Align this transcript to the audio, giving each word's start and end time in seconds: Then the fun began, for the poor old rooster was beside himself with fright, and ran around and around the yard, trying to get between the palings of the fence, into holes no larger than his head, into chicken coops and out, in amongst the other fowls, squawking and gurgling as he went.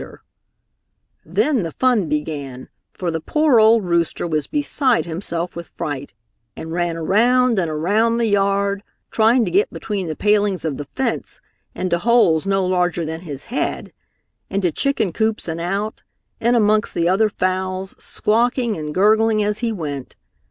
Then 1.23 1.61
the 1.61 1.71
fun 1.71 2.09
began, 2.09 2.69
for 2.89 3.11
the 3.11 3.19
poor 3.21 3.59
old 3.59 3.85
rooster 3.85 4.25
was 4.25 4.47
beside 4.47 5.05
himself 5.05 5.55
with 5.55 5.67
fright, 5.67 6.15
and 6.55 6.71
ran 6.71 6.97
around 6.97 7.59
and 7.59 7.69
around 7.69 8.17
the 8.17 8.25
yard, 8.25 8.81
trying 9.11 9.45
to 9.45 9.51
get 9.51 9.71
between 9.71 10.07
the 10.07 10.15
palings 10.15 10.65
of 10.65 10.77
the 10.77 10.85
fence, 10.85 11.39
into 11.75 11.99
holes 11.99 12.47
no 12.47 12.65
larger 12.65 13.05
than 13.05 13.21
his 13.21 13.43
head, 13.53 13.93
into 14.49 14.71
chicken 14.71 15.13
coops 15.13 15.47
and 15.47 15.61
out, 15.61 16.01
in 16.39 16.55
amongst 16.55 16.95
the 16.95 17.07
other 17.07 17.29
fowls, 17.29 17.93
squawking 18.03 18.75
and 18.79 18.95
gurgling 18.95 19.43
as 19.43 19.59
he 19.59 19.71
went. 19.71 20.15